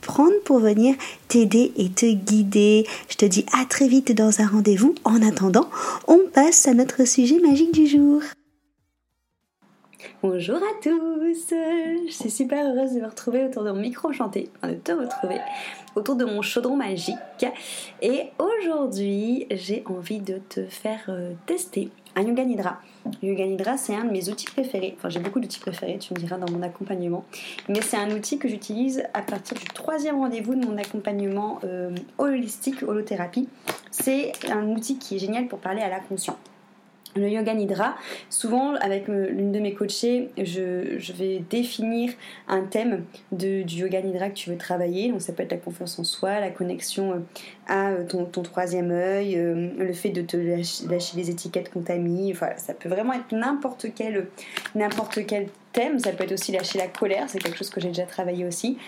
[0.00, 0.94] prendre pour venir
[1.28, 2.86] t'aider et te guider.
[3.08, 4.94] Je te dis à très vite dans un rendez-vous.
[5.04, 5.68] En attendant,
[6.06, 8.22] on passe à notre sujet magique du jour.
[10.22, 14.50] Bonjour à tous, je suis super heureuse de me retrouver autour de mon micro enchanté,
[14.62, 15.38] de te retrouver
[15.96, 17.16] autour de mon chaudron magique.
[18.02, 22.80] Et aujourd'hui, j'ai envie de te faire euh, tester un Yoga Nidra.
[23.22, 24.94] Yoga Nidra, c'est un de mes outils préférés.
[24.96, 27.24] Enfin, j'ai beaucoup d'outils préférés, tu me diras, dans mon accompagnement.
[27.68, 31.94] Mais c'est un outil que j'utilise à partir du troisième rendez-vous de mon accompagnement euh,
[32.18, 33.48] holistique, holothérapie.
[33.90, 36.36] C'est un outil qui est génial pour parler à la conscience
[37.16, 37.96] le yoga nidra,
[38.28, 42.12] souvent avec l'une de mes coachées, je, vais définir
[42.48, 45.10] un thème du yoga nidra que tu veux travailler.
[45.10, 47.18] Donc ça peut être la confiance en soi, la connexion euh,
[47.66, 51.96] à euh, ton, troisième œil, euh, le fait de te lâcher, les étiquettes qu'on t'a
[51.96, 52.32] mis.
[52.32, 54.28] Enfin, ça peut vraiment être n'importe quel,
[55.72, 55.98] thème.
[55.98, 58.78] Ça peut être aussi lâcher la colère, c'est quelque chose que j'ai déjà travaillé aussi.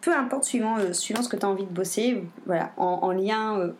[0.00, 3.74] Peu importe, suivant, ce que tu as envie de bosser, voilà, en lien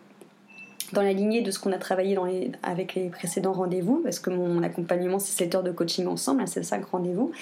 [0.92, 2.18] dans la lignée de ce qu'on a travaillé
[2.62, 6.46] avec les précédents rendez-vous, parce que mon accompagnement c'est 7 heures de coaching ensemble, hein,
[6.46, 7.32] c'est 5 rendez-vous.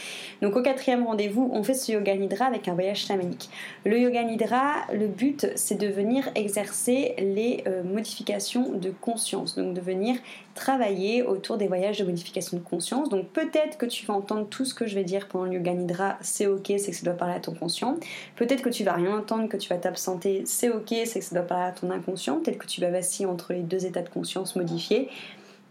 [0.42, 3.48] Donc au quatrième rendez-vous, on fait ce yoga nidra avec un voyage chamanique.
[3.84, 9.74] Le yoga nidra, le but c'est de venir exercer les euh, modifications de conscience, donc
[9.74, 10.16] de venir
[10.54, 13.08] travailler autour des voyages de modification de conscience.
[13.08, 15.72] Donc peut-être que tu vas entendre tout ce que je vais dire pendant le yoga
[15.72, 17.96] nidra, c'est ok, c'est que ça doit parler à ton conscient.
[18.36, 21.36] Peut-être que tu vas rien entendre, que tu vas t'absenter, c'est ok, c'est que ça
[21.36, 22.40] doit parler à ton inconscient.
[22.40, 25.08] Peut-être que tu vas vaciller entre les deux états de conscience modifiés,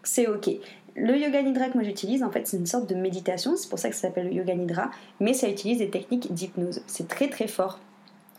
[0.03, 0.49] c'est ok.
[0.95, 3.77] Le yoga nidra que moi j'utilise, en fait, c'est une sorte de méditation, c'est pour
[3.77, 4.89] ça que ça s'appelle le yoga nidra,
[5.19, 6.81] mais ça utilise des techniques d'hypnose.
[6.87, 7.79] C'est très très fort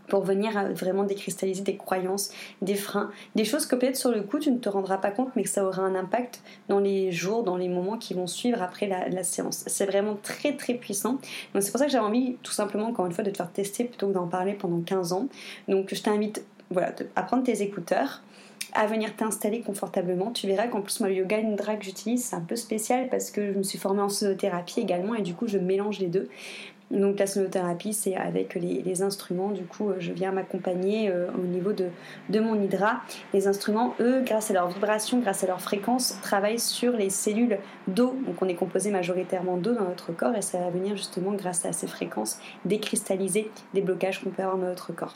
[0.09, 2.31] pour venir vraiment décristalliser des croyances,
[2.63, 5.29] des freins, des choses que peut-être sur le coup tu ne te rendras pas compte
[5.37, 8.63] mais que ça aura un impact dans les jours, dans les moments qui vont suivre
[8.63, 9.65] après la, séance.
[9.67, 11.19] C'est vraiment très très puissant.
[11.53, 13.53] Donc c'est pour ça que j'avais envie tout simplement encore une fois de te faire
[13.53, 15.29] tester plutôt que d'en parler pendant 15 ans.
[15.69, 18.23] Donc je t'invite voilà, à prendre tes écouteurs
[18.73, 20.31] à venir t'installer confortablement.
[20.31, 23.31] Tu verras qu'en plus moi le yoga nidra que j'utilise c'est un peu spécial parce
[23.31, 26.29] que je me suis formée en sonothérapie également et du coup je mélange les deux.
[26.91, 29.51] Donc la sonothérapie, c'est avec les, instruments.
[29.51, 31.89] Du coup, je viens m'accompagner euh, au niveau de,
[32.31, 33.03] de, mon hydra.
[33.35, 37.59] Les instruments, eux, grâce à leur vibration, grâce à leur fréquence, travaillent sur les cellules
[37.87, 38.17] d'eau.
[38.27, 41.65] Donc on est composé majoritairement d'eau dans notre corps et ça va venir justement grâce
[41.67, 45.15] à ces fréquences décristalliser des blocages qu'on peut avoir dans notre corps.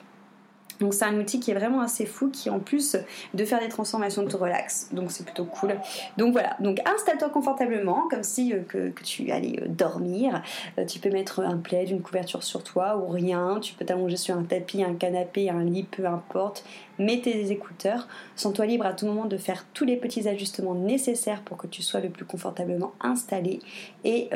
[0.82, 2.97] Donc c'est un outil qui est vraiment assez fou, qui en plus
[3.34, 4.88] de faire des transformations te relaxe.
[4.91, 5.76] Donc c'est plutôt cool.
[6.16, 10.43] Donc voilà, donc installe-toi confortablement, comme si euh, que, tu allais euh, dormir.
[10.78, 13.60] Euh, tu peux mettre un plaid, une couverture sur toi ou rien.
[13.60, 16.65] Tu peux t'allonger sur un tapis, un canapé, un lit, peu importe.
[16.99, 18.09] Mets tes écouteurs.
[18.34, 21.82] Sens-toi libre à tout moment de faire tous les petits ajustements nécessaires pour que tu
[21.82, 23.60] sois le plus confortablement installé.
[24.04, 24.28] Et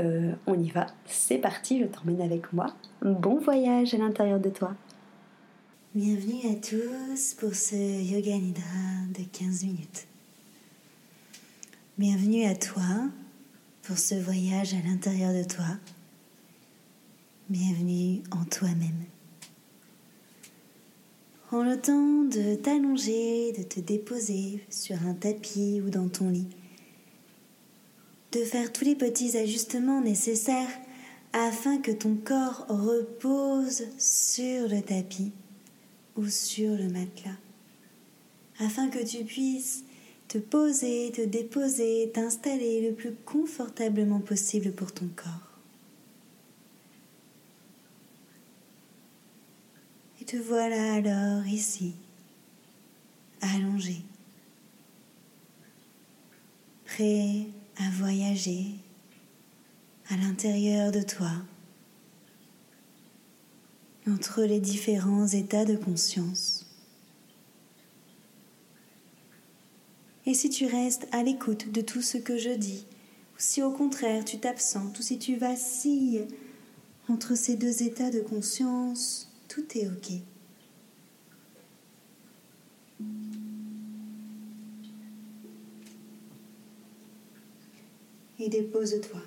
[0.47, 0.87] on y va.
[1.05, 2.67] C'est parti, je t'emmène avec moi.
[3.03, 4.73] Bon voyage à l'intérieur de toi.
[5.97, 10.07] Bienvenue à tous pour ce Yoga Nidra de 15 minutes.
[11.97, 13.09] Bienvenue à toi
[13.83, 15.65] pour ce voyage à l'intérieur de toi.
[17.49, 19.07] Bienvenue en toi-même.
[21.47, 26.49] Prends le temps de t'allonger, de te déposer sur un tapis ou dans ton lit,
[28.33, 30.79] de faire tous les petits ajustements nécessaires
[31.33, 35.33] afin que ton corps repose sur le tapis
[36.17, 37.37] ou sur le matelas,
[38.59, 39.85] afin que tu puisses
[40.29, 45.61] te poser, te déposer, t'installer le plus confortablement possible pour ton corps.
[50.21, 51.95] Et te voilà alors ici,
[53.41, 54.03] allongé,
[56.85, 57.47] prêt
[57.77, 58.75] à voyager
[60.09, 61.33] à l'intérieur de toi
[64.09, 66.65] entre les différents états de conscience.
[70.27, 72.85] Et si tu restes à l'écoute de tout ce que je dis,
[73.35, 76.27] ou si au contraire tu t'absentes, ou si tu vacilles
[77.09, 80.13] entre ces deux états de conscience, tout est OK.
[88.39, 89.23] Et dépose-toi.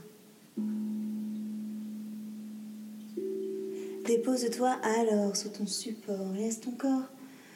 [4.09, 6.33] Dépose-toi alors sur ton support.
[6.35, 7.11] Laisse ton corps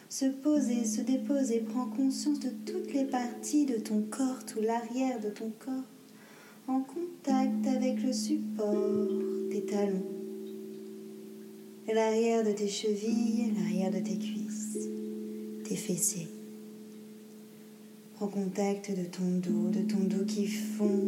[0.08, 1.62] se poser, se déposer.
[1.62, 5.90] Prends conscience de toutes les parties de ton corps, tout l'arrière de ton corps,
[6.68, 8.78] en contact avec le support,
[9.50, 10.06] tes talons,
[11.92, 14.78] l'arrière de tes chevilles, l'arrière de tes cuisses,
[15.64, 16.28] tes fessiers.
[18.14, 21.02] Prends contact de ton dos, de ton dos qui fond,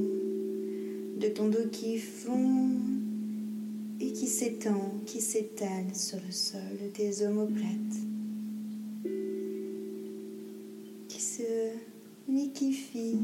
[1.20, 2.95] de ton dos qui fond
[4.00, 7.70] et qui s'étend, qui s'étale sur le sol de tes omoplates,
[11.08, 11.44] qui se
[12.28, 13.20] liquifie,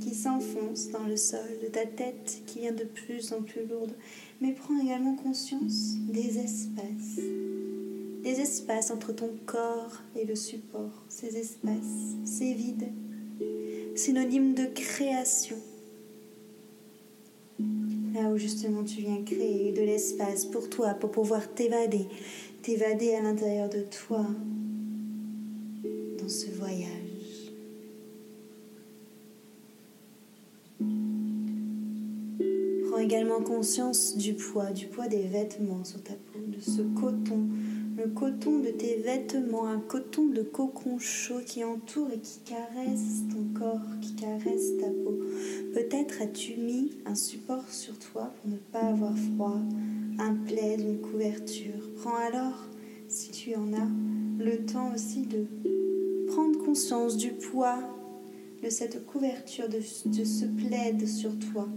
[0.00, 3.92] qui s'enfonce dans le sol de ta tête qui vient de plus en plus lourde,
[4.40, 7.24] mais prends également conscience des espaces,
[8.22, 12.92] des espaces entre ton corps et le support, ces espaces, ces vides,
[13.96, 15.56] synonymes de création
[18.26, 22.06] où justement tu viens créer de l'espace pour toi, pour pouvoir t'évader,
[22.62, 24.26] t'évader à l'intérieur de toi
[26.20, 26.88] dans ce voyage.
[32.88, 37.48] Prends également conscience du poids, du poids des vêtements sur ta peau, de ce coton
[37.98, 43.24] le coton de tes vêtements, un coton de cocon chaud qui entoure et qui caresse
[43.32, 45.18] ton corps, qui caresse ta peau.
[45.74, 49.60] Peut-être as-tu mis un support sur toi pour ne pas avoir froid,
[50.20, 51.90] un plaid, une couverture.
[51.96, 52.68] Prends alors,
[53.08, 53.88] si tu en as,
[54.38, 55.46] le temps aussi de
[56.28, 57.80] prendre conscience du poids
[58.62, 61.68] de cette couverture, de, ce plaid sur toi.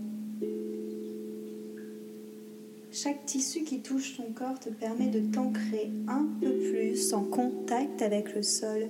[2.93, 8.01] Chaque tissu qui touche ton corps te permet de t'ancrer un peu plus en contact
[8.01, 8.87] avec le sol,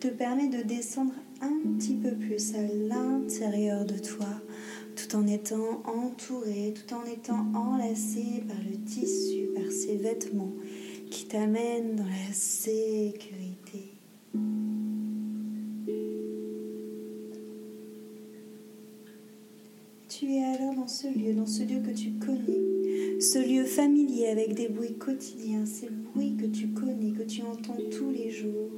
[0.00, 4.26] te permet de descendre un petit peu plus à l'intérieur de toi,
[4.96, 10.52] tout en étant entouré, tout en étant enlacé par le tissu, par ces vêtements
[11.08, 13.92] qui t'amènent dans la sécurité.
[20.08, 22.73] Tu es alors dans ce lieu, dans ce lieu que tu connais
[23.24, 27.78] ce lieu familier avec des bruits quotidiens, ces bruits que tu connais, que tu entends
[27.90, 28.70] tous les jours,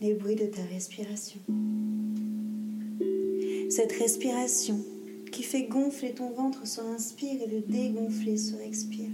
[0.00, 1.38] les bruits de ta respiration.
[3.70, 4.80] Cette respiration
[5.30, 9.10] qui fait gonfler ton ventre sur l'inspire et le dégonfler sur expire.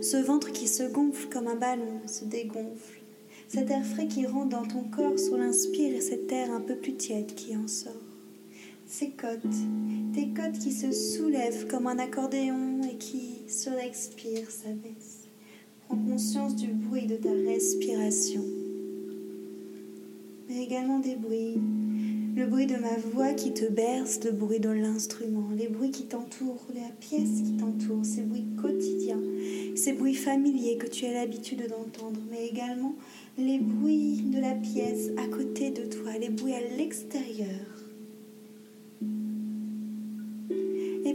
[0.00, 3.00] Ce ventre qui se gonfle comme un ballon se dégonfle.
[3.48, 6.76] Cet air frais qui rentre dans ton corps sur l'inspire et cet air un peu
[6.76, 8.11] plus tiède qui en sort
[8.92, 9.40] ces côtes,
[10.12, 15.28] tes côtes qui se soulèvent comme un accordéon et qui, sur l'expire, s'abaissent.
[15.86, 18.44] Prends conscience du bruit de ta respiration,
[20.46, 21.58] mais également des bruits.
[22.36, 26.04] Le bruit de ma voix qui te berce, le bruit de l'instrument, les bruits qui
[26.04, 29.22] t'entourent, la pièce qui t'entoure, ces bruits quotidiens,
[29.74, 32.94] ces bruits familiers que tu as l'habitude d'entendre, mais également
[33.38, 37.81] les bruits de la pièce à côté de toi, les bruits à l'extérieur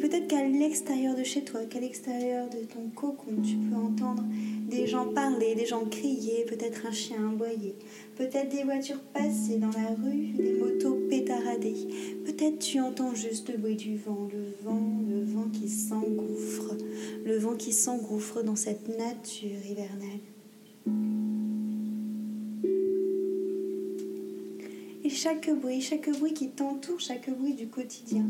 [0.08, 4.24] peut-être qu'à l'extérieur de chez toi, qu'à l'extérieur de ton cocon, tu peux entendre
[4.70, 7.76] des gens parler, des gens crier, peut-être un chien aboyer,
[8.16, 11.76] peut-être des voitures passer dans la rue, des motos pétarader.
[12.26, 16.76] Peut-être tu entends juste le bruit du vent, le vent, le vent qui s'engouffre,
[17.26, 20.22] le vent qui s'engouffre dans cette nature hivernale.
[25.04, 28.26] Et chaque bruit, chaque bruit qui t'entoure, chaque bruit du quotidien,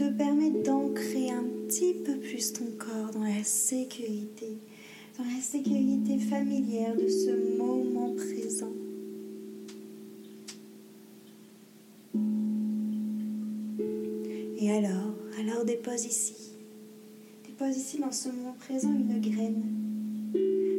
[0.00, 4.56] te permet d'ancrer un petit peu plus ton corps dans la sécurité,
[5.18, 8.72] dans la sécurité familière de ce moment présent.
[14.58, 16.54] Et alors, alors dépose ici,
[17.46, 19.62] dépose ici dans ce moment présent une graine,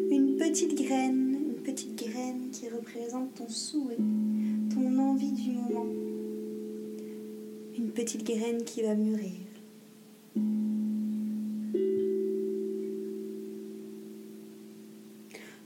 [0.09, 3.97] une petite graine, une petite graine qui représente ton souhait,
[4.73, 5.85] ton envie du moment
[7.93, 9.31] petite graine qui va mûrir.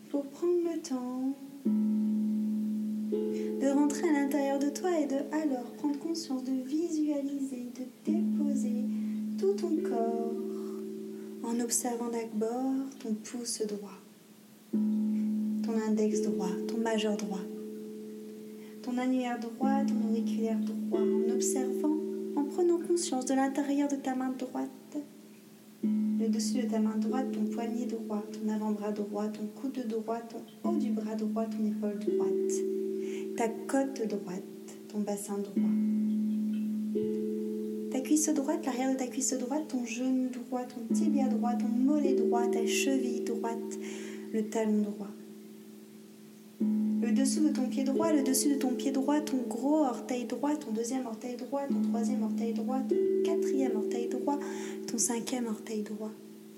[0.09, 1.33] Pour prendre le temps
[3.61, 8.83] de rentrer à l'intérieur de toi et de alors prendre conscience, de visualiser, de déposer
[9.39, 10.33] tout ton corps
[11.43, 13.99] en observant d'abord ton pouce droit,
[14.73, 17.43] ton index droit, ton majeur droit,
[18.81, 21.84] ton annulaire droit, ton auriculaire droit, en observant
[22.95, 24.69] de l'intérieur de ta main droite.
[25.83, 30.19] Le dessus de ta main droite, ton poignet droit, ton avant-bras droit, ton coude droit,
[30.19, 34.43] ton haut du bras droit, ton épaule droite, ta côte droite,
[34.87, 35.69] ton bassin droit.
[37.91, 41.67] Ta cuisse droite, l'arrière de ta cuisse droite, ton genou droit, ton tibia droit, ton
[41.67, 43.77] mollet droit, ta cheville droite,
[44.31, 45.11] le talon droit
[47.15, 50.55] dessous de ton pied droit, le dessus de ton pied droit, ton gros orteil droit,
[50.57, 54.37] ton deuxième orteil droit, ton troisième orteil droit, ton quatrième orteil droit,
[54.85, 56.11] ton cinquième orteil droit.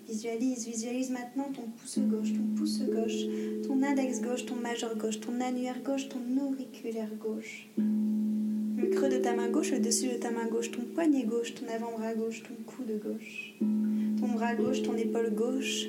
[0.08, 5.20] Visualise, visualise maintenant ton pouce gauche, ton pouce gauche, ton index gauche, ton majeur gauche,
[5.20, 7.70] ton annulaire gauche, ton auriculaire gauche.
[7.78, 11.54] Le creux de ta main gauche, le dessus de ta main gauche, ton poignet gauche,
[11.54, 15.86] ton avant-bras gauche, ton coude gauche, ton bras gauche, ton épaule gauche,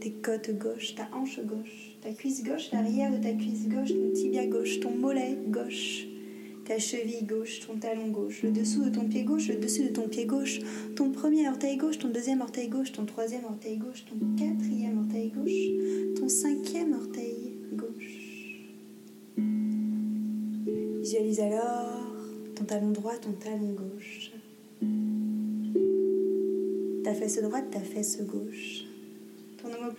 [0.00, 4.12] tes côtes gauche, ta hanche gauche ta cuisse gauche, l'arrière de ta cuisse gauche, ton
[4.14, 6.06] tibia gauche, ton mollet gauche,
[6.64, 9.88] ta cheville gauche, ton talon gauche, le dessous de ton pied gauche, le dessus de
[9.88, 10.60] ton pied gauche,
[10.96, 15.30] ton premier orteil gauche, ton deuxième orteil gauche, ton troisième orteil gauche, ton quatrième orteil
[15.30, 18.30] gauche, ton cinquième orteil gauche.
[21.02, 22.14] Visualise alors
[22.54, 24.32] ton talon droit, ton talon gauche.
[27.04, 28.89] Ta fesse droite, ta fesse gauche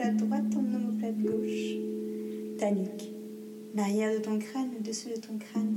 [0.01, 3.12] omoplate droite, ton omoplate gauche, ta nuque,
[3.75, 5.75] l'arrière de ton crâne, le dessus de ton crâne,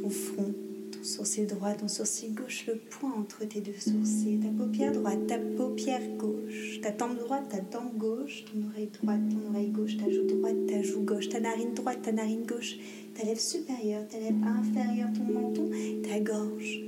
[0.00, 0.54] ton front,
[0.92, 5.26] ton sourcil droit, ton sourcil gauche, le point entre tes deux sourcils, ta paupière droite,
[5.26, 9.96] ta paupière gauche, ta tempe droite, ta tempe gauche, ton oreille droite, ton oreille gauche,
[9.96, 12.76] ta joue droite, ta joue gauche, ta narine droite, ta narine gauche,
[13.14, 15.68] ta lèvre supérieure, ta lèvre inférieure, ton menton,
[16.08, 16.80] ta gorge,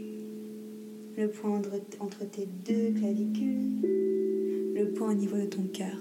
[1.16, 4.05] le point entre, entre tes deux clavicules,
[4.86, 5.96] le point au niveau de ton cœur,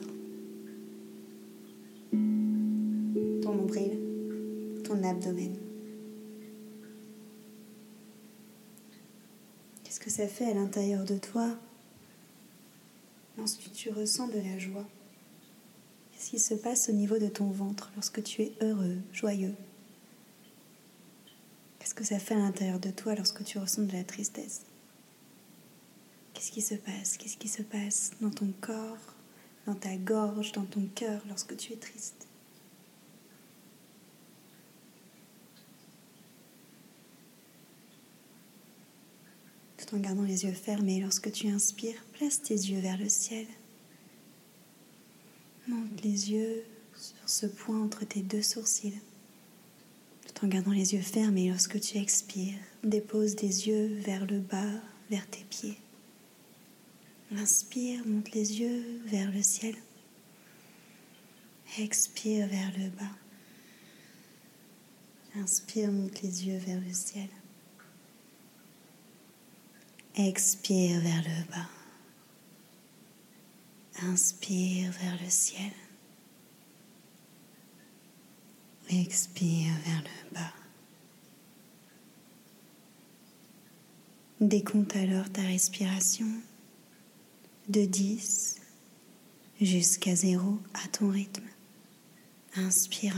[3.41, 3.99] ton nombril,
[4.83, 5.55] ton abdomen.
[9.83, 11.57] Qu'est-ce que ça fait à l'intérieur de toi?
[13.37, 14.87] Lorsque tu ressens de la joie
[16.11, 19.55] Qu'est-ce qui se passe au niveau de ton ventre lorsque tu es heureux, joyeux?
[21.79, 24.61] Qu'est-ce que ça fait à l'intérieur de toi lorsque tu ressens de la tristesse?
[26.45, 27.17] Qu'est-ce qui se passe?
[27.17, 29.15] Qu'est-ce qui se passe dans ton corps,
[29.65, 32.27] dans ta gorge, dans ton cœur lorsque tu es triste?
[39.77, 43.47] Tout en gardant les yeux fermés, lorsque tu inspires, place tes yeux vers le ciel.
[45.67, 46.63] Monte les yeux
[46.95, 49.01] sur ce point entre tes deux sourcils.
[50.27, 54.79] Tout en gardant les yeux fermés, lorsque tu expires, dépose des yeux vers le bas,
[55.09, 55.79] vers tes pieds.
[57.31, 59.75] Inspire, monte les yeux vers le ciel.
[61.79, 63.15] Expire vers le bas.
[65.35, 67.27] Inspire, monte les yeux vers le ciel.
[70.15, 71.69] Expire vers le bas.
[74.03, 75.71] Inspire vers le ciel.
[78.89, 80.53] Expire vers le bas.
[84.39, 86.27] Décompte alors ta respiration
[87.67, 88.55] de 10
[89.61, 91.43] jusqu'à 0 à ton rythme.
[92.55, 93.15] Inspire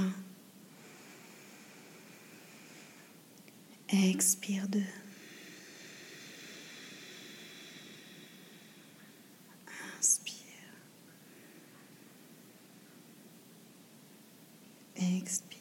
[3.90, 4.82] Expire 2.
[9.98, 10.36] Inspire.
[14.98, 15.57] Expire.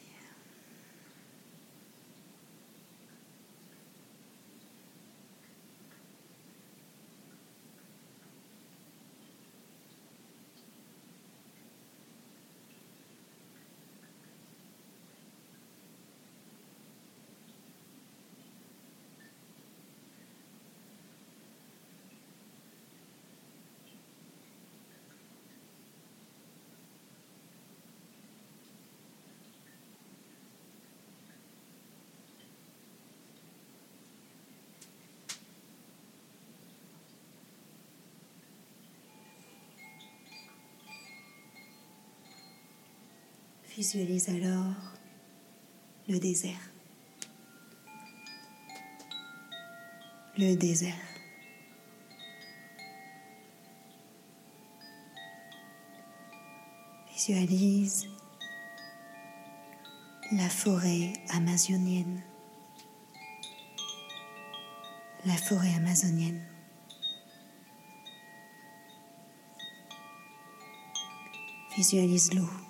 [43.77, 44.73] Visualise alors
[46.07, 46.71] le désert.
[50.35, 50.95] Le désert.
[57.13, 58.07] Visualise
[60.31, 62.23] la forêt amazonienne.
[65.23, 66.43] La forêt amazonienne.
[71.75, 72.66] Visualise l'eau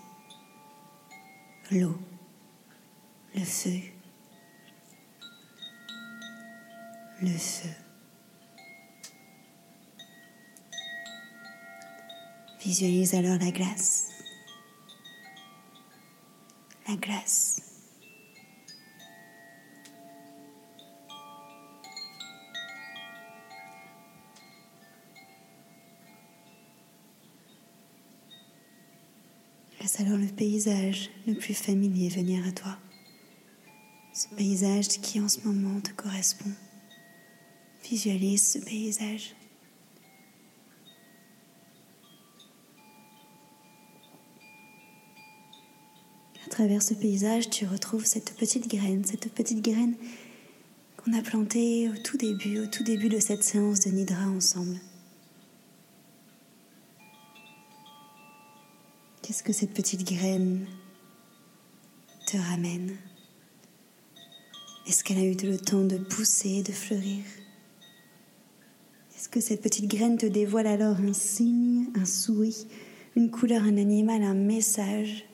[1.71, 1.97] l'eau,
[3.36, 3.81] le feu,
[7.21, 7.69] le feu.
[12.62, 14.07] Visualise alors la glace.
[16.88, 17.66] La glace.
[29.96, 32.77] Alors le paysage le plus familier venir à toi.
[34.13, 36.51] Ce paysage qui en ce moment te correspond.
[37.84, 39.34] Visualise ce paysage.
[46.46, 49.96] À travers ce paysage, tu retrouves cette petite graine, cette petite graine
[50.98, 54.79] qu'on a plantée au tout début, au tout début de cette séance de Nidra ensemble.
[59.27, 60.65] Qu'est-ce que cette petite graine
[62.27, 62.96] te ramène?
[64.88, 67.25] Est-ce qu'elle a eu le temps de pousser, de fleurir?
[69.13, 72.67] Est-ce que cette petite graine te dévoile alors un signe, un souris,
[73.17, 75.25] une couleur, un animal, un message?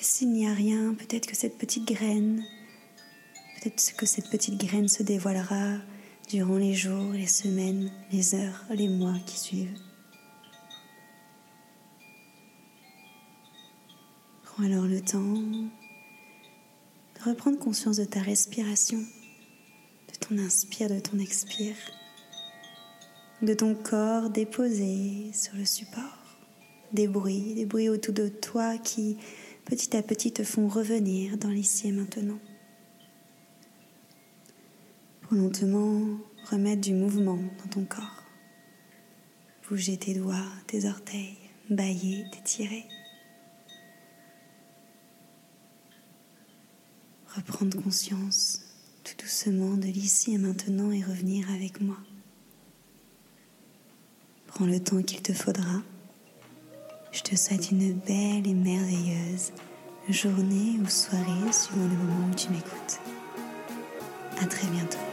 [0.00, 2.42] Et s'il n'y a rien, peut-être que cette petite graine,
[3.60, 5.76] peut-être que cette petite graine se dévoilera
[6.30, 9.87] durant les jours, les semaines, les heures, les mois qui suivent.
[14.64, 15.68] Alors le temps de
[17.24, 21.76] reprendre conscience de ta respiration, de ton inspire, de ton expire,
[23.40, 26.18] de ton corps déposé sur le support,
[26.92, 29.16] des bruits, des bruits autour de toi qui
[29.64, 32.40] petit à petit te font revenir dans l'ici et maintenant.
[35.22, 36.18] Pour lentement
[36.50, 38.24] remettre du mouvement dans ton corps.
[39.68, 41.36] Bouger tes doigts, tes orteils,
[41.70, 42.86] bailler, t'étirer.
[47.38, 48.60] Reprendre conscience
[49.04, 51.96] tout doucement de l'ici et maintenant et revenir avec moi.
[54.46, 55.82] Prends le temps qu'il te faudra.
[57.12, 59.52] Je te souhaite une belle et merveilleuse
[60.08, 63.00] journée ou soirée suivant le moment où tu m'écoutes.
[64.40, 65.07] À très bientôt.